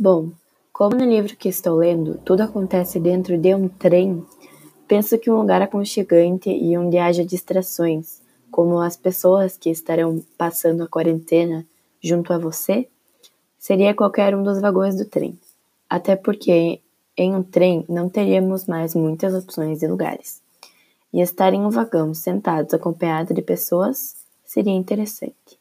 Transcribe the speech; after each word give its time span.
Bom, 0.00 0.30
como 0.72 0.94
no 0.94 1.04
livro 1.04 1.36
que 1.36 1.48
estou 1.48 1.74
lendo 1.74 2.20
tudo 2.24 2.42
acontece 2.42 3.00
dentro 3.00 3.36
de 3.36 3.52
um 3.52 3.68
trem, 3.68 4.24
penso 4.86 5.18
que 5.18 5.28
um 5.28 5.38
lugar 5.38 5.60
aconchegante 5.60 6.48
e 6.48 6.78
onde 6.78 6.98
haja 6.98 7.24
distrações, 7.24 8.22
como 8.48 8.78
as 8.78 8.96
pessoas 8.96 9.56
que 9.56 9.68
estarão 9.68 10.24
passando 10.36 10.84
a 10.84 10.86
quarentena 10.86 11.66
junto 12.00 12.32
a 12.32 12.38
você, 12.38 12.86
seria 13.58 13.92
qualquer 13.92 14.36
um 14.36 14.44
dos 14.44 14.60
vagões 14.60 14.94
do 14.94 15.04
trem. 15.04 15.36
Até 15.90 16.14
porque 16.14 16.80
em 17.16 17.34
um 17.34 17.42
trem 17.42 17.84
não 17.88 18.08
teríamos 18.08 18.66
mais 18.66 18.94
muitas 18.94 19.34
opções 19.34 19.80
de 19.80 19.88
lugares. 19.88 20.40
E 21.12 21.20
estar 21.20 21.52
em 21.52 21.60
um 21.60 21.70
vagão 21.70 22.14
sentados 22.14 22.72
acompanhado 22.72 23.34
de 23.34 23.42
pessoas 23.42 24.14
seria 24.44 24.72
interessante. 24.72 25.57